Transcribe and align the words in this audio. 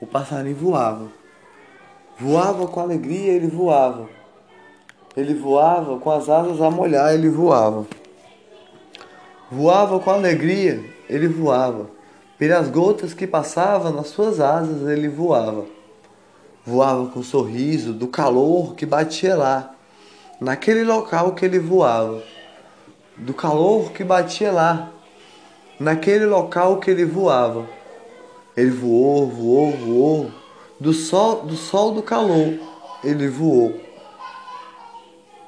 o 0.00 0.06
passarinho 0.06 0.56
voava. 0.56 1.08
Voava 2.18 2.66
com 2.66 2.80
alegria, 2.80 3.32
ele 3.32 3.48
voava. 3.48 4.08
Ele 5.16 5.34
voava 5.34 5.98
com 5.98 6.10
as 6.10 6.28
asas 6.28 6.60
a 6.60 6.70
molhar, 6.70 7.12
ele 7.14 7.28
voava. 7.28 7.86
Voava 9.50 9.98
com 9.98 10.10
alegria, 10.10 10.84
ele 11.08 11.26
voava. 11.26 11.90
Pelas 12.38 12.68
gotas 12.68 13.14
que 13.14 13.26
passavam 13.26 13.92
nas 13.92 14.08
suas 14.08 14.40
asas, 14.40 14.88
ele 14.88 15.08
voava. 15.08 15.64
Voava 16.64 17.06
com 17.06 17.22
sorriso 17.22 17.92
do 17.92 18.06
calor 18.06 18.74
que 18.74 18.84
batia 18.84 19.34
lá, 19.34 19.74
naquele 20.40 20.84
local 20.84 21.32
que 21.32 21.44
ele 21.44 21.58
voava. 21.58 22.22
Do 23.16 23.34
calor 23.34 23.90
que 23.90 24.04
batia 24.04 24.52
lá, 24.52 24.92
naquele 25.80 26.26
local 26.26 26.78
que 26.78 26.90
ele 26.90 27.04
voava. 27.04 27.77
Ele 28.58 28.72
voou, 28.72 29.28
voou, 29.28 29.70
voou. 29.70 30.32
Do 30.80 30.92
sol, 30.92 31.42
do 31.42 31.54
sol 31.54 31.92
do 31.92 32.02
calor, 32.02 32.58
ele 33.04 33.28
voou. 33.28 33.80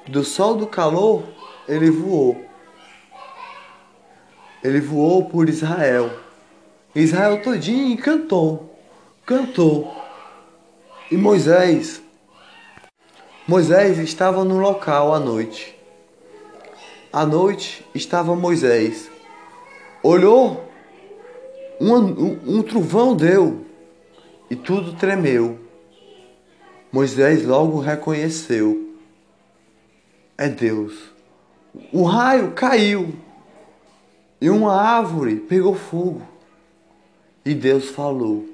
Do 0.07 0.23
sol 0.23 0.55
do 0.55 0.65
calor, 0.65 1.21
ele 1.67 1.91
voou. 1.91 2.41
Ele 4.63 4.79
voou 4.79 5.25
por 5.25 5.49
Israel. 5.49 6.09
Israel 6.95 7.41
todinho 7.41 7.97
cantou, 7.97 8.79
cantou. 9.25 9.93
E 11.11 11.17
Moisés, 11.17 12.01
Moisés 13.45 13.97
estava 13.97 14.45
no 14.45 14.57
local 14.57 15.13
à 15.13 15.19
noite. 15.19 15.77
À 17.11 17.25
noite 17.25 17.85
estava 17.93 18.37
Moisés. 18.37 19.11
Olhou, 20.01 20.70
um, 21.89 22.57
um, 22.57 22.61
trovão 22.61 23.15
deu 23.15 23.65
e 24.49 24.55
tudo 24.55 24.93
tremeu. 24.93 25.59
Moisés 26.91 27.45
logo 27.45 27.79
reconheceu: 27.79 28.95
é 30.37 30.47
Deus. 30.47 31.11
O 31.91 32.03
raio 32.03 32.51
caiu 32.51 33.15
e 34.39 34.49
uma 34.49 34.73
árvore 34.73 35.37
pegou 35.37 35.73
fogo. 35.73 36.21
E 37.43 37.55
Deus 37.55 37.89
falou: 37.89 38.45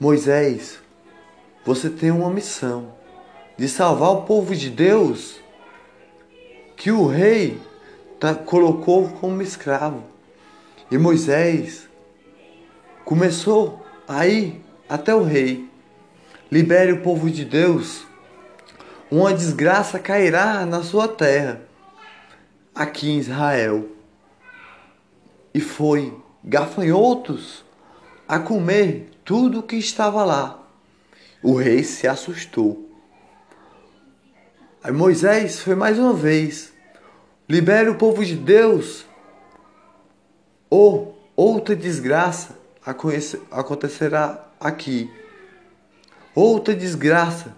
Moisés, 0.00 0.78
você 1.66 1.90
tem 1.90 2.10
uma 2.10 2.30
missão 2.30 2.94
de 3.58 3.68
salvar 3.68 4.10
o 4.10 4.22
povo 4.22 4.54
de 4.54 4.70
Deus 4.70 5.38
que 6.76 6.92
o 6.92 7.06
rei 7.06 7.60
tá, 8.20 8.34
colocou 8.34 9.08
como 9.20 9.42
escravo. 9.42 10.04
E 10.90 10.96
Moisés 10.96 11.87
começou 13.08 13.82
a 14.06 14.26
ir 14.26 14.62
até 14.86 15.14
o 15.14 15.22
rei. 15.22 15.66
Libere 16.52 16.92
o 16.92 17.00
povo 17.00 17.30
de 17.30 17.42
Deus. 17.42 18.06
Uma 19.10 19.32
desgraça 19.32 19.98
cairá 19.98 20.66
na 20.66 20.82
sua 20.82 21.08
terra, 21.08 21.62
aqui 22.74 23.08
em 23.08 23.16
Israel. 23.16 23.88
E 25.54 25.58
foi 25.58 26.14
gafanhotos 26.44 27.64
a 28.28 28.38
comer 28.38 29.10
tudo 29.24 29.60
o 29.60 29.62
que 29.62 29.76
estava 29.76 30.22
lá. 30.22 30.62
O 31.42 31.54
rei 31.54 31.82
se 31.82 32.06
assustou. 32.06 32.90
Aí 34.84 34.92
Moisés 34.92 35.60
foi 35.60 35.74
mais 35.74 35.98
uma 35.98 36.12
vez. 36.12 36.74
Libere 37.48 37.88
o 37.88 37.96
povo 37.96 38.22
de 38.22 38.36
Deus, 38.36 39.06
ou 40.68 41.18
outra 41.34 41.74
desgraça 41.74 42.57
acontecerá 43.50 44.46
aqui. 44.58 45.10
Outra 46.34 46.74
desgraça. 46.74 47.54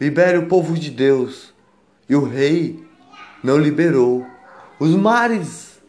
Libere 0.00 0.38
o 0.38 0.46
povo 0.46 0.74
de 0.74 0.90
Deus. 0.90 1.52
E 2.08 2.14
o 2.14 2.24
rei 2.24 2.82
não 3.42 3.58
liberou. 3.58 4.26
Os 4.78 4.90
mares 4.90 5.80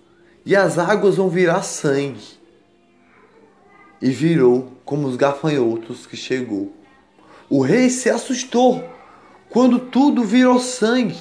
e 0.46 0.56
as 0.56 0.78
águas 0.78 1.16
vão 1.16 1.30
virar 1.30 1.62
sangue 1.62 2.38
e 4.02 4.10
virou 4.12 4.74
como 4.86 5.08
os 5.08 5.16
gafanhotos 5.16 6.06
que 6.06 6.16
chegou. 6.16 6.74
O 7.50 7.62
rei 7.62 7.90
se 7.90 8.10
assustou 8.10 8.84
quando 9.50 9.80
tudo 9.80 10.24
virou 10.24 10.60
sangue. 10.60 11.18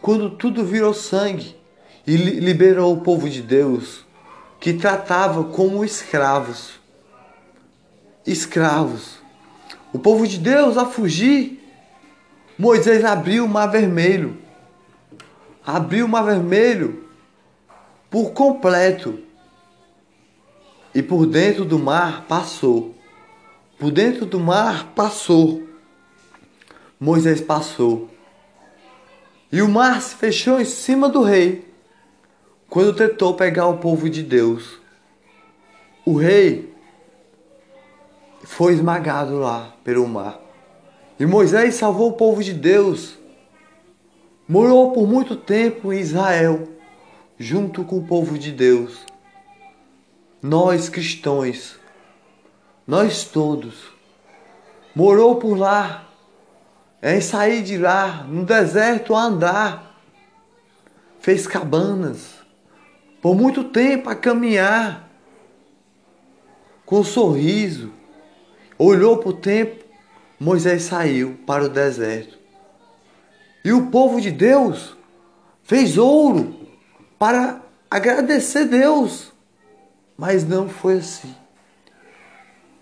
Quando 0.00 0.30
tudo 0.30 0.64
virou 0.64 0.94
sangue 0.94 1.56
e 2.06 2.16
liberou 2.16 2.94
o 2.94 3.00
povo 3.00 3.28
de 3.28 3.42
Deus 3.42 4.06
que 4.60 4.72
tratava 4.72 5.44
como 5.44 5.84
escravos. 5.84 6.78
Escravos. 8.26 9.18
O 9.92 9.98
povo 9.98 10.26
de 10.26 10.38
Deus 10.38 10.76
a 10.76 10.86
fugir. 10.86 11.64
Moisés 12.58 13.04
abriu 13.04 13.44
o 13.44 13.48
mar 13.48 13.66
vermelho. 13.66 14.36
Abriu 15.64 16.06
o 16.06 16.08
mar 16.08 16.24
vermelho 16.24 17.08
por 18.10 18.32
completo 18.32 19.20
e 20.94 21.02
por 21.02 21.26
dentro 21.26 21.64
do 21.64 21.78
mar 21.78 22.24
passou. 22.26 22.94
Por 23.78 23.90
dentro 23.90 24.26
do 24.26 24.40
mar 24.40 24.92
passou. 24.94 25.62
Moisés 26.98 27.40
passou. 27.40 28.10
E 29.52 29.62
o 29.62 29.68
mar 29.68 30.02
se 30.02 30.16
fechou 30.16 30.60
em 30.60 30.64
cima 30.64 31.08
do 31.08 31.22
rei 31.22 31.67
quando 32.68 32.94
tentou 32.94 33.34
pegar 33.34 33.66
o 33.66 33.78
povo 33.78 34.08
de 34.08 34.22
Deus. 34.22 34.78
O 36.04 36.14
rei 36.14 36.74
foi 38.44 38.72
esmagado 38.72 39.38
lá 39.38 39.74
pelo 39.84 40.06
mar. 40.06 40.40
E 41.18 41.26
Moisés 41.26 41.74
salvou 41.74 42.10
o 42.10 42.16
povo 42.16 42.42
de 42.42 42.52
Deus. 42.52 43.18
Morou 44.46 44.92
por 44.92 45.06
muito 45.06 45.36
tempo 45.36 45.92
em 45.92 46.00
Israel, 46.00 46.68
junto 47.38 47.84
com 47.84 47.98
o 47.98 48.06
povo 48.06 48.38
de 48.38 48.52
Deus 48.52 49.06
nós 50.42 50.88
cristãos, 50.88 51.78
nós 52.86 53.24
todos, 53.24 53.92
morou 54.94 55.36
por 55.36 55.56
lá, 55.56 56.08
em 57.02 57.20
sair 57.20 57.62
de 57.62 57.76
lá, 57.76 58.24
no 58.24 58.44
deserto 58.44 59.14
a 59.14 59.22
andar, 59.22 60.00
fez 61.20 61.46
cabanas, 61.46 62.37
por 63.20 63.34
muito 63.34 63.64
tempo 63.64 64.08
a 64.08 64.14
caminhar, 64.14 65.08
com 66.84 67.00
um 67.00 67.04
sorriso, 67.04 67.92
olhou 68.78 69.18
para 69.18 69.28
o 69.28 69.32
tempo, 69.32 69.84
Moisés 70.40 70.82
saiu 70.84 71.38
para 71.46 71.64
o 71.64 71.68
deserto. 71.68 72.38
E 73.64 73.72
o 73.72 73.86
povo 73.86 74.20
de 74.20 74.30
Deus 74.30 74.96
fez 75.64 75.98
ouro 75.98 76.54
para 77.18 77.60
agradecer 77.90 78.64
Deus 78.64 79.32
mas 80.18 80.44
não 80.44 80.68
foi 80.68 80.94
assim. 80.94 81.32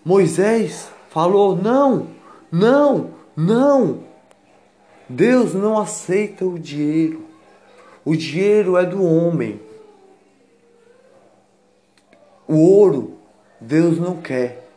Moisés 0.03 0.89
falou: 1.09 1.55
não, 1.55 2.07
não, 2.51 3.11
não. 3.35 4.07
Deus 5.07 5.53
não 5.53 5.77
aceita 5.77 6.43
o 6.43 6.57
dinheiro. 6.57 7.23
O 8.03 8.15
dinheiro 8.15 8.75
é 8.75 8.85
do 8.85 9.03
homem. 9.03 9.61
O 12.47 12.55
ouro 12.55 13.13
Deus 13.59 13.99
não 13.99 14.17
quer. 14.17 14.67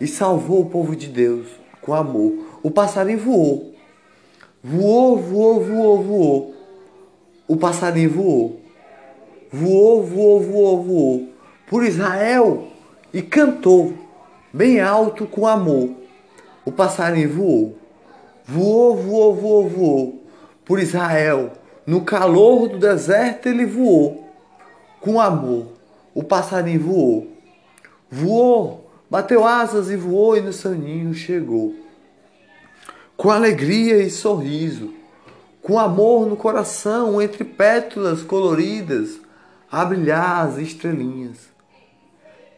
E 0.00 0.06
salvou 0.06 0.60
o 0.60 0.70
povo 0.70 0.94
de 0.94 1.08
Deus 1.08 1.48
com 1.80 1.94
amor. 1.94 2.60
O 2.62 2.70
passarinho 2.70 3.18
voou. 3.18 3.74
Voou, 4.62 5.18
voou, 5.18 5.60
voou, 5.60 6.02
voou. 6.02 6.54
O 7.46 7.56
passarinho 7.56 8.10
voou 8.10 8.64
voou, 9.54 10.02
voou, 10.02 10.40
voou, 10.40 10.82
voou 10.82 11.28
por 11.68 11.84
Israel 11.84 12.64
e 13.12 13.22
cantou 13.22 13.94
bem 14.52 14.80
alto 14.80 15.26
com 15.26 15.46
amor. 15.46 15.90
O 16.64 16.72
passarinho 16.72 17.32
voou, 17.32 17.78
voou, 18.44 18.96
voou, 18.96 19.34
voou, 19.34 19.68
voou 19.68 20.22
por 20.64 20.80
Israel. 20.80 21.52
No 21.86 22.00
calor 22.00 22.68
do 22.68 22.78
deserto 22.78 23.48
ele 23.48 23.64
voou 23.64 24.28
com 25.00 25.20
amor. 25.20 25.73
O 26.14 26.22
passarinho 26.22 26.80
voou, 26.80 27.32
voou, 28.08 28.88
bateu 29.10 29.44
asas 29.44 29.90
e 29.90 29.96
voou 29.96 30.36
e 30.36 30.40
no 30.40 30.52
seu 30.52 30.70
ninho 30.70 31.12
chegou. 31.12 31.74
Com 33.16 33.30
alegria 33.30 33.98
e 33.98 34.10
sorriso, 34.10 34.94
com 35.60 35.78
amor 35.78 36.26
no 36.26 36.36
coração, 36.36 37.20
entre 37.20 37.42
pétalas 37.42 38.22
coloridas, 38.22 39.20
a 39.70 39.84
brilhar 39.84 40.46
as 40.46 40.58
estrelinhas. 40.58 41.48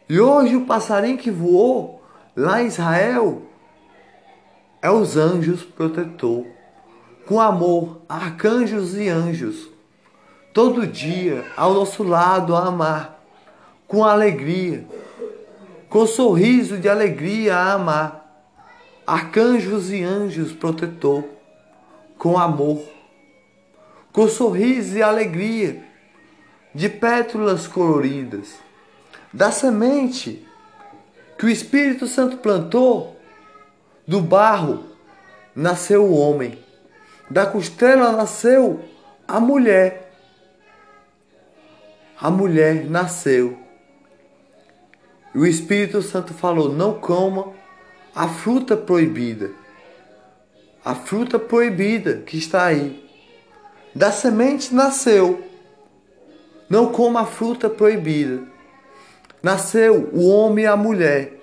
E 0.07 0.19
hoje 0.19 0.55
o 0.55 0.65
passarinho 0.65 1.17
que 1.17 1.31
voou 1.31 2.03
lá 2.35 2.61
em 2.61 2.67
Israel 2.67 3.41
é 4.81 4.91
os 4.91 5.17
anjos 5.17 5.63
protetor. 5.63 6.45
Com 7.25 7.41
amor, 7.41 8.01
arcanjos 8.07 8.95
e 8.95 9.09
anjos, 9.09 9.67
todo 10.53 10.85
dia 10.85 11.43
ao 11.57 11.73
nosso 11.73 12.03
lado 12.03 12.55
a 12.55 12.67
amar, 12.67 13.16
com 13.87 14.03
alegria, 14.03 14.85
com 15.89 16.05
sorriso 16.05 16.77
de 16.77 16.89
alegria 16.89 17.55
a 17.55 17.73
amar, 17.73 18.45
arcanjos 19.05 19.91
e 19.91 20.03
anjos 20.03 20.51
protetor, 20.51 21.23
com 22.17 22.37
amor, 22.37 22.81
com 24.11 24.27
sorriso 24.27 24.97
e 24.97 25.01
alegria 25.01 25.83
de 26.73 26.89
pétalas 26.89 27.67
coloridas, 27.67 28.55
da 29.31 29.51
semente 29.51 30.45
que 31.37 31.45
o 31.45 31.49
Espírito 31.49 32.07
Santo 32.07 32.37
plantou, 32.37 33.15
do 34.05 34.21
barro 34.21 34.85
nasceu 35.55 36.05
o 36.05 36.17
homem, 36.17 36.57
da 37.29 37.45
costela 37.45 38.11
nasceu 38.11 38.83
a 39.27 39.39
mulher. 39.39 40.11
A 42.19 42.31
mulher 42.31 42.85
nasceu. 42.85 43.66
E 45.37 45.39
o 45.39 45.45
Espírito 45.45 46.01
Santo 46.01 46.33
falou: 46.33 46.73
não 46.73 46.95
coma 46.95 47.53
a 48.15 48.27
fruta 48.27 48.75
proibida. 48.75 49.51
A 50.83 50.95
fruta 50.95 51.37
proibida 51.37 52.23
que 52.25 52.39
está 52.39 52.65
aí. 52.65 53.07
Da 53.93 54.11
semente 54.11 54.73
nasceu. 54.73 55.43
Não 56.67 56.91
coma 56.91 57.21
a 57.21 57.25
fruta 57.27 57.69
proibida. 57.69 58.41
Nasceu 59.43 60.09
o 60.11 60.27
homem 60.27 60.65
e 60.65 60.67
a 60.67 60.75
mulher. 60.75 61.39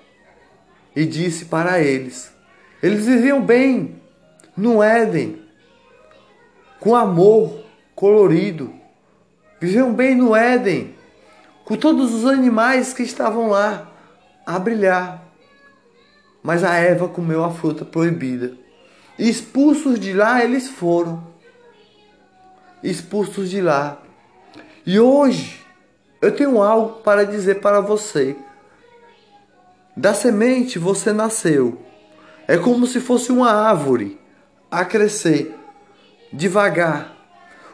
E 0.93 1.05
disse 1.05 1.45
para 1.45 1.79
eles: 1.79 2.33
eles 2.83 3.05
viviam 3.05 3.41
bem 3.41 4.01
no 4.57 4.83
Éden, 4.83 5.41
com 6.81 6.93
amor 6.93 7.63
colorido. 7.95 8.73
Viviam 9.57 9.93
bem 9.93 10.15
no 10.15 10.35
Éden, 10.35 10.94
com 11.65 11.75
todos 11.75 12.13
os 12.13 12.25
animais 12.25 12.93
que 12.93 13.03
estavam 13.03 13.49
lá 13.49 13.91
a 14.45 14.57
brilhar. 14.57 15.21
Mas 16.41 16.63
a 16.63 16.75
Eva 16.75 17.09
comeu 17.09 17.43
a 17.43 17.51
fruta 17.51 17.83
proibida. 17.83 18.53
Expulsos 19.17 19.99
de 19.99 20.13
lá 20.13 20.43
eles 20.43 20.69
foram. 20.69 21.23
Expulsos 22.83 23.49
de 23.49 23.59
lá. 23.61 23.97
E 24.85 24.99
hoje 24.99 25.65
eu 26.21 26.31
tenho 26.33 26.61
algo 26.61 27.01
para 27.01 27.25
dizer 27.25 27.59
para 27.61 27.81
você. 27.81 28.35
Da 29.97 30.13
semente 30.13 30.77
você 30.77 31.11
nasceu. 31.11 31.81
É 32.47 32.57
como 32.57 32.85
se 32.85 32.99
fosse 32.99 33.31
uma 33.31 33.51
árvore 33.51 34.21
a 34.69 34.85
crescer 34.85 35.55
devagar, 36.31 37.15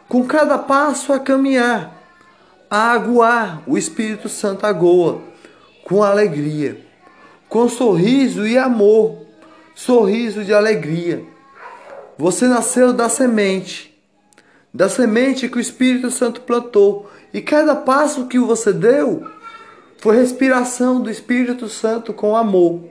com 0.08 0.24
cada 0.24 0.56
passo 0.56 1.12
a 1.12 1.18
caminhar, 1.18 2.01
a 2.72 2.92
aguar 2.92 3.62
o 3.66 3.76
Espírito 3.76 4.30
Santo 4.30 4.64
agoa 4.64 5.20
com 5.84 6.02
alegria, 6.02 6.80
com 7.46 7.68
sorriso 7.68 8.46
e 8.46 8.56
amor, 8.56 9.26
sorriso 9.74 10.42
de 10.42 10.54
alegria. 10.54 11.22
Você 12.16 12.48
nasceu 12.48 12.94
da 12.94 13.10
semente, 13.10 13.94
da 14.72 14.88
semente 14.88 15.50
que 15.50 15.58
o 15.58 15.60
Espírito 15.60 16.10
Santo 16.10 16.40
plantou, 16.40 17.10
e 17.30 17.42
cada 17.42 17.76
passo 17.76 18.26
que 18.26 18.38
você 18.38 18.72
deu 18.72 19.26
foi 19.98 20.16
respiração 20.16 20.98
do 20.98 21.10
Espírito 21.10 21.68
Santo 21.68 22.14
com 22.14 22.34
amor, 22.34 22.84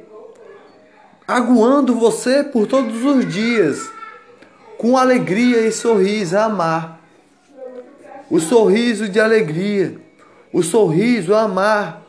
aguando 1.27 1.95
você 1.95 2.43
por 2.43 2.67
todos 2.67 3.03
os 3.03 3.27
dias 3.27 3.89
com 4.77 4.95
alegria 4.95 5.65
e 5.65 5.71
sorriso 5.71 6.37
a 6.37 6.43
amar. 6.43 7.00
O 8.31 8.39
sorriso 8.39 9.09
de 9.09 9.19
alegria, 9.19 9.99
o 10.53 10.63
sorriso 10.63 11.35
a 11.35 11.41
amar 11.41 12.01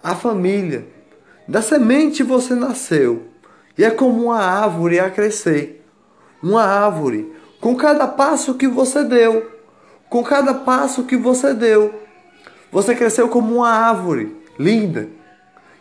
a 0.00 0.14
família. 0.14 0.86
Da 1.48 1.60
semente 1.60 2.22
você 2.22 2.54
nasceu 2.54 3.26
e 3.76 3.84
é 3.84 3.90
como 3.90 4.26
uma 4.26 4.38
árvore 4.38 5.00
a 5.00 5.10
crescer. 5.10 5.84
Uma 6.40 6.62
árvore 6.62 7.34
com 7.60 7.74
cada 7.74 8.06
passo 8.06 8.54
que 8.54 8.68
você 8.68 9.02
deu, 9.02 9.50
com 10.08 10.22
cada 10.22 10.54
passo 10.54 11.02
que 11.02 11.16
você 11.16 11.52
deu. 11.52 12.02
Você 12.70 12.94
cresceu 12.94 13.28
como 13.28 13.56
uma 13.56 13.68
árvore 13.68 14.36
linda. 14.56 15.08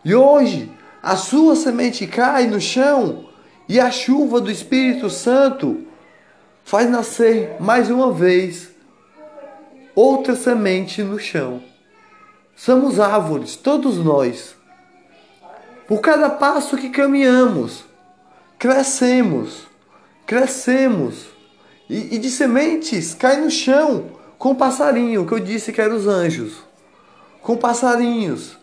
E 0.03 0.15
hoje 0.15 0.71
a 1.03 1.15
sua 1.15 1.55
semente 1.55 2.07
cai 2.07 2.47
no 2.47 2.59
chão 2.59 3.29
e 3.69 3.79
a 3.79 3.91
chuva 3.91 4.41
do 4.41 4.49
Espírito 4.49 5.07
Santo 5.07 5.85
faz 6.63 6.89
nascer 6.89 7.57
mais 7.59 7.91
uma 7.91 8.11
vez 8.11 8.75
outra 9.97 10.35
semente 10.35 11.01
no 11.01 11.17
chão. 11.17 11.59
Somos 12.55 12.99
árvores, 12.99 13.55
todos 13.55 13.97
nós. 13.97 14.55
Por 15.87 16.01
cada 16.01 16.29
passo 16.29 16.77
que 16.77 16.89
caminhamos, 16.89 17.83
crescemos, 18.59 19.65
crescemos. 20.27 21.25
E, 21.89 22.13
e 22.15 22.19
de 22.19 22.29
sementes 22.29 23.15
cai 23.15 23.37
no 23.37 23.49
chão 23.49 24.11
com 24.37 24.53
passarinho, 24.53 25.25
que 25.25 25.33
eu 25.33 25.39
disse 25.39 25.73
que 25.73 25.81
eram 25.81 25.95
os 25.95 26.05
anjos. 26.05 26.63
Com 27.41 27.57
passarinhos. 27.57 28.55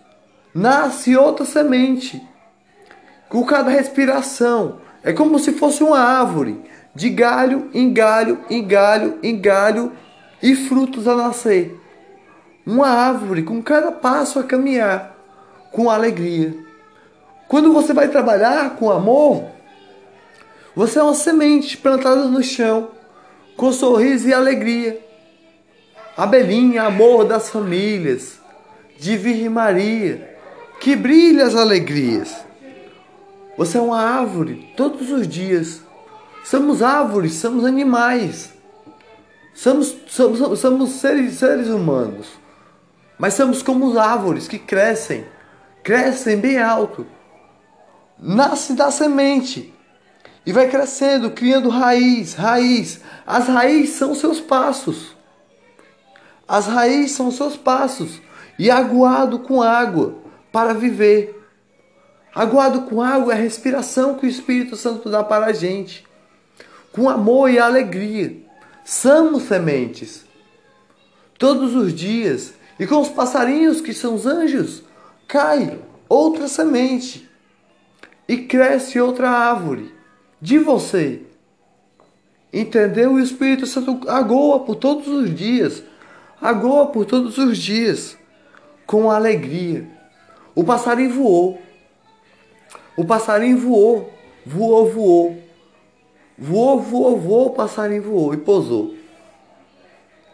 Nasce 0.54 1.16
outra 1.16 1.44
semente. 1.44 2.22
Com 3.28 3.44
cada 3.44 3.70
respiração. 3.70 4.78
É 5.02 5.12
como 5.12 5.40
se 5.40 5.52
fosse 5.52 5.82
uma 5.82 5.98
árvore 5.98 6.62
de 6.94 7.10
galho 7.10 7.70
em 7.74 7.92
galho, 7.92 8.44
em 8.48 8.64
galho, 8.64 9.18
em 9.20 9.40
galho, 9.40 9.92
e 10.44 10.54
frutos 10.54 11.08
a 11.08 11.16
nascer. 11.16 11.80
Uma 12.66 12.88
árvore 12.88 13.42
com 13.42 13.62
cada 13.62 13.90
passo 13.90 14.38
a 14.38 14.44
caminhar, 14.44 15.16
com 15.72 15.90
alegria. 15.90 16.54
Quando 17.48 17.72
você 17.72 17.94
vai 17.94 18.08
trabalhar 18.08 18.76
com 18.76 18.90
amor, 18.90 19.46
você 20.76 20.98
é 20.98 21.02
uma 21.02 21.14
semente 21.14 21.76
plantada 21.78 22.26
no 22.26 22.42
chão, 22.42 22.90
com 23.56 23.72
sorriso 23.72 24.28
e 24.28 24.34
alegria. 24.34 25.00
Abelhinha, 26.16 26.82
amor 26.82 27.24
das 27.24 27.48
famílias, 27.48 28.38
de 28.98 29.16
Virgem 29.16 29.48
Maria, 29.48 30.36
que 30.78 30.94
brilha 30.94 31.46
as 31.46 31.56
alegrias. 31.56 32.44
Você 33.56 33.78
é 33.78 33.80
uma 33.80 34.00
árvore 34.00 34.72
todos 34.76 35.10
os 35.10 35.26
dias 35.26 35.84
Somos 36.44 36.82
árvores, 36.82 37.32
somos 37.36 37.64
animais. 37.64 38.52
Somos, 39.54 39.96
somos, 40.08 40.58
somos 40.58 40.90
seres, 40.90 41.34
seres 41.34 41.68
humanos. 41.68 42.26
Mas 43.18 43.34
somos 43.34 43.62
como 43.62 43.96
árvores 43.98 44.48
que 44.48 44.58
crescem, 44.58 45.24
crescem 45.82 46.36
bem 46.36 46.58
alto. 46.58 47.06
Nasce 48.18 48.74
da 48.74 48.90
semente 48.90 49.72
e 50.44 50.52
vai 50.52 50.68
crescendo, 50.68 51.30
criando 51.30 51.68
raiz, 51.68 52.34
raiz. 52.34 53.00
As 53.26 53.46
raízes 53.46 53.94
são 53.94 54.14
seus 54.14 54.40
passos. 54.40 55.16
As 56.46 56.66
raízes 56.66 57.12
são 57.12 57.30
seus 57.30 57.56
passos 57.56 58.20
e 58.58 58.70
aguado 58.70 59.38
com 59.38 59.62
água 59.62 60.16
para 60.52 60.74
viver. 60.74 61.40
Aguado 62.34 62.82
com 62.82 63.00
água 63.00 63.32
é 63.32 63.36
a 63.36 63.40
respiração 63.40 64.16
que 64.16 64.26
o 64.26 64.28
Espírito 64.28 64.76
Santo 64.76 65.08
dá 65.08 65.22
para 65.22 65.46
a 65.46 65.52
gente 65.52 66.04
com 66.92 67.08
amor 67.08 67.50
e 67.50 67.58
alegria. 67.58 68.43
Somos 68.84 69.44
sementes. 69.44 70.26
Todos 71.38 71.74
os 71.74 71.94
dias. 71.94 72.54
E 72.78 72.86
com 72.86 73.00
os 73.00 73.08
passarinhos, 73.08 73.80
que 73.80 73.94
são 73.94 74.14
os 74.14 74.26
anjos, 74.26 74.82
cai 75.26 75.78
outra 76.08 76.46
semente. 76.48 77.28
E 78.28 78.36
cresce 78.36 79.00
outra 79.00 79.30
árvore 79.30 79.92
de 80.40 80.58
você. 80.58 81.22
Entendeu? 82.52 83.14
O 83.14 83.20
Espírito 83.20 83.66
Santo 83.66 84.08
agoa 84.08 84.60
por 84.60 84.76
todos 84.76 85.08
os 85.08 85.34
dias. 85.34 85.82
Agoa 86.40 86.86
por 86.86 87.06
todos 87.06 87.38
os 87.38 87.58
dias. 87.58 88.16
Com 88.86 89.10
alegria. 89.10 89.88
O 90.54 90.62
passarinho 90.62 91.10
voou. 91.10 91.60
O 92.96 93.04
passarinho 93.04 93.58
voou. 93.58 94.12
Voou, 94.46 94.90
voou. 94.90 95.43
Voou, 96.36 96.80
voou, 96.80 97.18
voou, 97.18 97.46
o 97.46 97.54
passarinho 97.54 98.02
voou 98.02 98.34
e 98.34 98.36
pousou. 98.36 98.94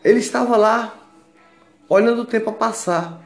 Ele 0.02 0.18
estava 0.18 0.56
lá, 0.56 0.94
olhando 1.88 2.22
o 2.22 2.26
tempo 2.26 2.50
a 2.50 2.54
passar. 2.54 3.20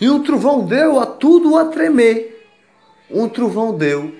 E 0.00 0.08
um 0.08 0.22
trovão 0.22 0.64
deu 0.64 1.00
a 1.00 1.06
tudo 1.06 1.56
a 1.58 1.66
tremer. 1.66 2.48
Um 3.10 3.28
trovão 3.28 3.76
deu. 3.76 4.14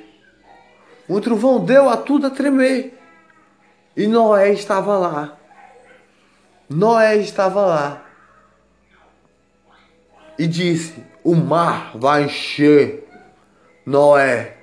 Um 1.09 1.21
trovão 1.21 1.65
deu 1.65 1.89
a 1.89 1.97
tudo 1.97 2.27
a 2.27 2.31
tremer. 2.31 2.99
E 3.97 4.07
Noé 4.07 4.53
estava 4.53 4.99
lá. 4.99 5.39
Noé 6.69 7.17
estava 7.17 7.65
lá. 7.65 8.05
E 10.39 10.47
disse: 10.47 11.05
O 11.23 11.35
mar 11.35 11.97
vai 11.97 12.25
encher. 12.25 13.09
Noé, 13.87 14.57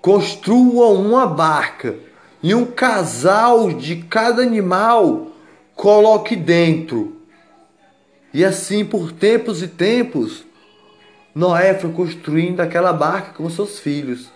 construam 0.00 0.94
uma 0.94 1.26
barca 1.26 1.96
e 2.42 2.54
um 2.54 2.64
casal 2.66 3.72
de 3.72 3.96
cada 3.96 4.42
animal 4.42 5.28
coloque 5.74 6.36
dentro. 6.36 7.16
E 8.32 8.44
assim 8.44 8.84
por 8.84 9.12
tempos 9.12 9.62
e 9.62 9.68
tempos 9.68 10.44
Noé 11.34 11.72
foi 11.74 11.92
construindo 11.92 12.60
aquela 12.60 12.92
barca 12.92 13.32
com 13.32 13.48
seus 13.48 13.78
filhos. 13.78 14.28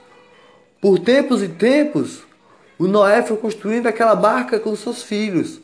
Por 0.80 1.00
tempos 1.00 1.42
e 1.42 1.48
tempos, 1.48 2.22
o 2.78 2.86
Noé 2.86 3.22
foi 3.22 3.36
construindo 3.36 3.88
aquela 3.88 4.14
barca 4.14 4.60
com 4.60 4.74
seus 4.76 5.02
filhos. 5.02 5.60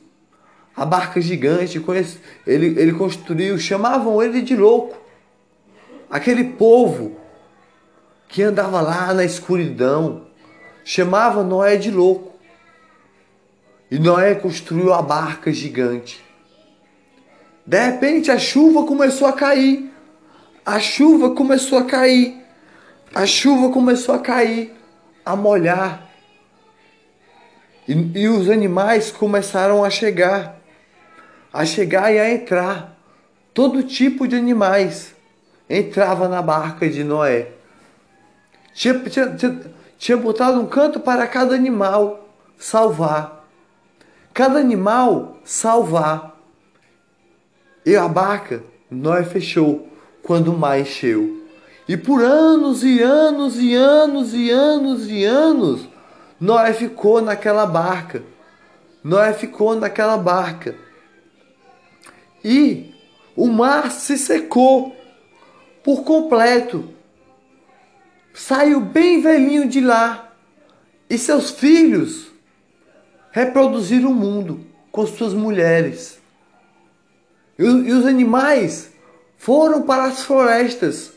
A 0.75 0.85
barca 0.85 1.21
gigante, 1.21 1.81
ele, 2.47 2.81
ele 2.81 2.93
construiu, 2.93 3.59
chamavam 3.59 4.21
ele 4.23 4.43
de 4.43 4.57
louco. 4.57 4.97
Aquele 6.11 6.43
povo 6.43 7.17
que 8.29 8.43
andava 8.43 8.81
lá 8.83 9.13
na 9.15 9.25
escuridão, 9.25 10.27
chamava 10.85 11.43
Noé 11.43 11.77
de 11.77 11.91
louco. 11.91 12.39
E 13.91 13.99
Noé 13.99 14.35
construiu 14.35 14.93
a 14.93 15.01
barca 15.01 15.51
gigante. 15.51 16.23
De 17.67 17.79
repente 17.79 18.31
a 18.31 18.39
chuva 18.39 18.85
começou 18.85 19.27
a 19.27 19.33
cair. 19.33 19.91
A 20.65 20.79
chuva 20.79 21.35
começou 21.35 21.79
a 21.79 21.85
cair. 21.85 22.37
A 23.15 23.25
chuva 23.25 23.71
começou 23.73 24.15
a 24.15 24.19
cair, 24.19 24.75
a 25.25 25.35
molhar. 25.35 26.07
E, 27.89 28.21
e 28.21 28.29
os 28.29 28.51
animais 28.51 29.11
começaram 29.11 29.83
a 29.83 29.89
chegar, 29.89 30.61
a 31.51 31.65
chegar 31.65 32.13
e 32.13 32.19
a 32.19 32.31
entrar. 32.31 32.99
Todo 33.55 33.83
tipo 33.83 34.29
de 34.29 34.37
animais 34.37 35.15
entrava 35.69 36.29
na 36.29 36.43
barca 36.43 36.89
de 36.89 37.03
Noé. 37.03 37.58
Tinha, 38.79 38.95
tinha, 39.01 39.61
tinha, 39.99 40.17
botado 40.17 40.61
um 40.61 40.67
canto 40.67 41.01
para 41.01 41.27
cada 41.27 41.53
animal 41.53 42.29
salvar. 42.57 43.45
Cada 44.33 44.61
animal 44.61 45.37
salvar. 45.43 46.39
E 47.85 47.97
a 47.97 48.07
barca, 48.07 48.63
Noé 48.89 49.25
fechou 49.25 49.89
quando 50.23 50.53
o 50.53 50.57
mar 50.57 50.79
encheu. 50.79 51.45
E 51.89 51.97
por 51.97 52.23
anos 52.23 52.85
e 52.85 53.03
anos 53.03 53.59
e 53.59 53.75
anos 53.75 54.33
e 54.33 54.49
anos 54.49 55.11
e 55.11 55.25
anos, 55.25 55.89
Noé 56.41 56.73
ficou 56.73 57.21
naquela 57.21 57.67
barca. 57.67 58.23
Noé 59.03 59.33
ficou 59.33 59.75
naquela 59.75 60.17
barca. 60.17 60.77
E 62.45 62.95
o 63.35 63.49
mar 63.49 63.91
se 63.91 64.17
secou 64.17 64.95
por 65.83 66.05
completo 66.05 66.97
saiu 68.39 68.81
bem 68.81 69.21
velhinho 69.21 69.69
de 69.69 69.81
lá 69.81 70.33
e 71.11 71.19
seus 71.19 71.51
filhos 71.51 72.31
reproduziram 73.33 74.13
o 74.13 74.15
mundo 74.15 74.65
com 74.93 75.05
suas 75.05 75.35
mulheres. 75.35 76.21
E, 77.59 77.65
e 77.65 77.93
os 77.93 78.07
animais 78.07 78.93
foram 79.37 79.83
para 79.83 80.05
as 80.05 80.23
florestas, 80.23 81.13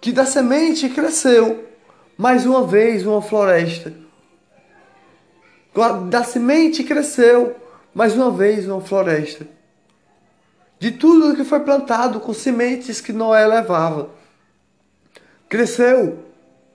que 0.00 0.10
da 0.10 0.24
semente 0.24 0.88
cresceu 0.88 1.68
mais 2.16 2.46
uma 2.46 2.66
vez 2.66 3.06
uma 3.06 3.20
floresta. 3.20 3.92
Da 6.08 6.24
semente 6.24 6.82
cresceu 6.82 7.56
mais 7.92 8.14
uma 8.14 8.30
vez 8.30 8.66
uma 8.66 8.80
floresta. 8.80 9.46
De 10.78 10.92
tudo 10.92 11.36
que 11.36 11.44
foi 11.44 11.60
plantado 11.60 12.20
com 12.20 12.32
sementes 12.32 13.02
que 13.02 13.12
Noé 13.12 13.46
levava. 13.46 14.08
Cresceu 15.48 16.32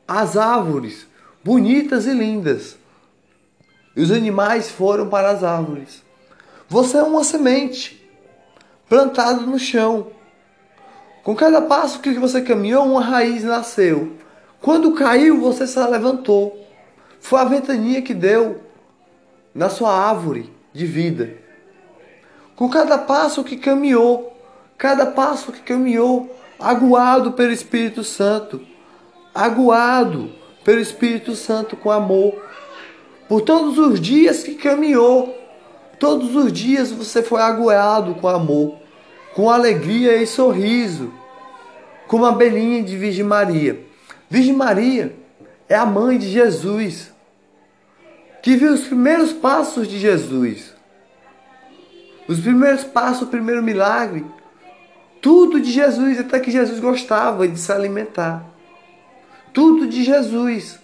as 0.09 0.35
árvores, 0.35 1.05
bonitas 1.43 2.07
e 2.07 2.11
lindas. 2.11 2.79
E 3.95 4.01
os 4.01 4.11
animais 4.11 4.67
foram 4.67 5.07
para 5.07 5.29
as 5.29 5.43
árvores. 5.43 6.03
Você 6.67 6.97
é 6.97 7.03
uma 7.03 7.23
semente 7.23 8.09
plantada 8.89 9.41
no 9.41 9.59
chão. 9.59 10.07
Com 11.23 11.35
cada 11.35 11.61
passo 11.61 11.99
que 11.99 12.11
você 12.13 12.41
caminhou, 12.41 12.87
uma 12.87 13.01
raiz 13.01 13.43
nasceu. 13.43 14.13
Quando 14.59 14.95
caiu, 14.95 15.39
você 15.39 15.67
se 15.67 15.79
levantou. 15.79 16.67
Foi 17.19 17.39
a 17.39 17.45
ventania 17.45 18.01
que 18.01 18.13
deu 18.15 18.61
na 19.53 19.69
sua 19.69 19.93
árvore 19.93 20.51
de 20.73 20.87
vida. 20.87 21.37
Com 22.55 22.67
cada 22.67 22.97
passo 22.97 23.43
que 23.43 23.57
caminhou, 23.57 24.35
cada 24.75 25.05
passo 25.05 25.51
que 25.51 25.61
caminhou, 25.61 26.35
aguado 26.59 27.33
pelo 27.33 27.51
Espírito 27.51 28.03
Santo, 28.03 28.59
aguado 29.39 30.29
pelo 30.65 30.81
Espírito 30.81 31.33
Santo 31.33 31.77
com 31.77 31.89
amor. 31.89 32.35
Por 33.27 33.41
todos 33.41 33.77
os 33.77 33.99
dias 33.99 34.43
que 34.43 34.55
caminhou, 34.55 35.37
todos 35.97 36.35
os 36.35 36.51
dias 36.51 36.91
você 36.91 37.23
foi 37.23 37.41
aguado 37.41 38.15
com 38.15 38.27
amor, 38.27 38.75
com 39.33 39.49
alegria 39.49 40.21
e 40.21 40.27
sorriso, 40.27 41.13
como 42.07 42.25
a 42.25 42.33
belinha 42.33 42.83
de 42.83 42.97
Virgem 42.97 43.23
Maria. 43.23 43.79
Virgem 44.29 44.53
Maria 44.53 45.15
é 45.69 45.75
a 45.75 45.85
mãe 45.85 46.17
de 46.17 46.29
Jesus, 46.29 47.13
que 48.41 48.57
viu 48.57 48.73
os 48.73 48.81
primeiros 48.81 49.31
passos 49.31 49.87
de 49.87 49.99
Jesus. 49.99 50.73
Os 52.27 52.39
primeiros 52.39 52.83
passos, 52.83 53.23
o 53.23 53.27
primeiro 53.27 53.63
milagre, 53.63 54.25
tudo 55.21 55.61
de 55.61 55.71
Jesus, 55.71 56.19
até 56.19 56.39
que 56.39 56.51
Jesus 56.51 56.79
gostava 56.79 57.47
de 57.47 57.57
se 57.57 57.71
alimentar 57.71 58.48
tudo 59.53 59.87
de 59.87 60.03
Jesus. 60.03 60.79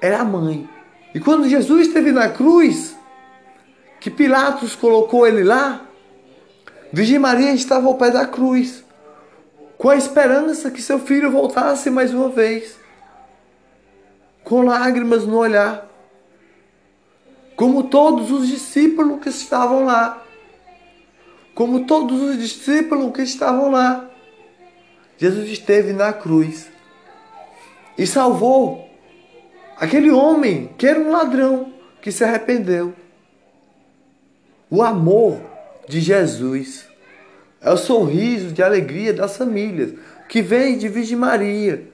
Era 0.00 0.20
a 0.20 0.24
mãe. 0.24 0.68
E 1.14 1.20
quando 1.20 1.48
Jesus 1.48 1.88
esteve 1.88 2.10
na 2.10 2.28
cruz, 2.28 2.96
que 4.00 4.10
Pilatos 4.10 4.74
colocou 4.74 5.26
ele 5.26 5.44
lá, 5.44 5.86
Virgem 6.92 7.18
Maria 7.18 7.52
estava 7.52 7.86
ao 7.86 7.94
pé 7.94 8.10
da 8.10 8.26
cruz, 8.26 8.84
com 9.78 9.88
a 9.88 9.96
esperança 9.96 10.70
que 10.70 10.82
seu 10.82 10.98
filho 10.98 11.30
voltasse 11.30 11.90
mais 11.90 12.12
uma 12.12 12.28
vez, 12.28 12.78
com 14.42 14.62
lágrimas 14.62 15.26
no 15.26 15.36
olhar, 15.36 15.88
como 17.54 17.84
todos 17.84 18.30
os 18.30 18.48
discípulos 18.48 19.22
que 19.22 19.28
estavam 19.28 19.84
lá, 19.84 20.22
como 21.54 21.86
todos 21.86 22.20
os 22.20 22.38
discípulos 22.38 23.12
que 23.12 23.22
estavam 23.22 23.70
lá. 23.70 24.08
Jesus 25.18 25.48
esteve 25.48 25.92
na 25.92 26.12
cruz 26.12 26.71
e 27.96 28.06
salvou 28.06 28.88
aquele 29.76 30.10
homem 30.10 30.70
que 30.78 30.86
era 30.86 30.98
um 30.98 31.10
ladrão 31.10 31.72
que 32.00 32.10
se 32.10 32.24
arrependeu. 32.24 32.94
O 34.70 34.82
amor 34.82 35.40
de 35.88 36.00
Jesus 36.00 36.86
é 37.60 37.70
o 37.70 37.76
sorriso 37.76 38.52
de 38.52 38.62
alegria 38.62 39.12
das 39.12 39.36
famílias 39.36 39.94
que 40.28 40.40
vem 40.40 40.78
de 40.78 40.88
Virgem 40.88 41.16
Maria. 41.16 41.88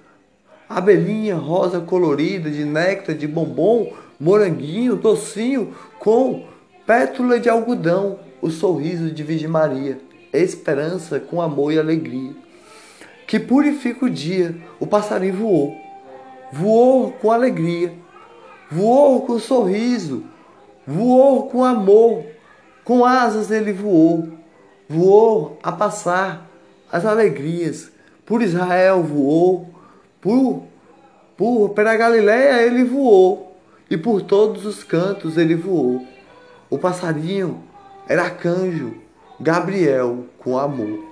Abelhinha 0.68 1.34
rosa 1.34 1.80
colorida 1.80 2.50
de 2.50 2.64
néctar, 2.64 3.16
de 3.16 3.26
bombom, 3.26 3.92
moranguinho, 4.20 4.96
docinho 4.96 5.74
com 5.98 6.46
pétula 6.86 7.40
de 7.40 7.48
algodão. 7.48 8.20
O 8.40 8.50
sorriso 8.50 9.10
de 9.10 9.24
Virgem 9.24 9.48
Maria, 9.48 9.98
esperança 10.32 11.18
com 11.18 11.42
amor 11.42 11.72
e 11.72 11.78
alegria. 11.78 12.32
Que 13.26 13.40
purifica 13.40 14.06
o 14.06 14.10
dia, 14.10 14.54
o 14.78 14.86
passarinho 14.86 15.34
voou 15.34 15.87
voou 16.52 17.12
com 17.12 17.30
alegria, 17.30 17.92
voou 18.70 19.22
com 19.22 19.38
sorriso, 19.38 20.24
voou 20.86 21.48
com 21.48 21.64
amor, 21.64 22.24
com 22.84 23.04
asas 23.04 23.50
ele 23.50 23.72
voou, 23.72 24.28
voou 24.88 25.58
a 25.62 25.72
passar 25.72 26.48
as 26.90 27.04
alegrias. 27.04 27.90
Por 28.24 28.42
Israel 28.42 29.02
voou, 29.02 29.70
por, 30.20 30.64
por 31.36 31.70
pela 31.70 31.96
Galiléia 31.96 32.62
ele 32.62 32.84
voou, 32.84 33.56
e 33.90 33.96
por 33.96 34.22
todos 34.22 34.66
os 34.66 34.84
cantos 34.84 35.36
ele 35.36 35.54
voou. 35.54 36.06
O 36.68 36.78
passarinho 36.78 37.62
era 38.06 38.24
arcanjo 38.24 38.94
Gabriel 39.40 40.26
com 40.38 40.58
amor. 40.58 41.07